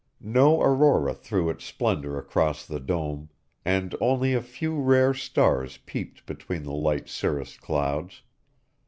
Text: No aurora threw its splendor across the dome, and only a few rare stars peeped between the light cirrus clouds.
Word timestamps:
No 0.19 0.59
aurora 0.59 1.13
threw 1.13 1.51
its 1.51 1.63
splendor 1.63 2.17
across 2.17 2.65
the 2.65 2.79
dome, 2.79 3.29
and 3.63 3.93
only 4.01 4.33
a 4.33 4.41
few 4.41 4.79
rare 4.81 5.13
stars 5.13 5.77
peeped 5.77 6.25
between 6.25 6.63
the 6.63 6.73
light 6.73 7.07
cirrus 7.07 7.55
clouds. 7.55 8.23